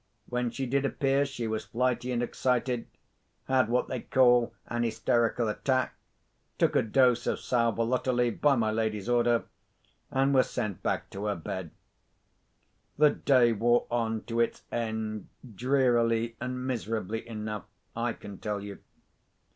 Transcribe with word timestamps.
When 0.25 0.49
she 0.49 0.65
did 0.65 0.83
appear, 0.83 1.27
she 1.27 1.47
was 1.47 1.65
flighty 1.65 2.11
and 2.11 2.23
excited, 2.23 2.87
had 3.43 3.69
what 3.69 3.87
they 3.87 3.99
call 3.99 4.51
an 4.65 4.81
hysterical 4.81 5.47
attack, 5.47 5.93
took 6.57 6.75
a 6.75 6.81
dose 6.81 7.27
of 7.27 7.39
sal 7.39 7.71
volatile 7.71 8.31
by 8.31 8.55
my 8.55 8.71
lady's 8.71 9.07
order, 9.07 9.43
and 10.09 10.33
was 10.33 10.49
sent 10.49 10.81
back 10.81 11.11
to 11.11 11.25
her 11.25 11.35
bed. 11.35 11.69
The 12.97 13.11
day 13.11 13.51
wore 13.53 13.85
on 13.91 14.23
to 14.23 14.39
its 14.39 14.63
end 14.71 15.27
drearily 15.53 16.35
and 16.41 16.65
miserably 16.65 17.27
enough, 17.27 17.65
I 17.95 18.13
can 18.13 18.39
tell 18.39 18.59
you. 18.63 18.79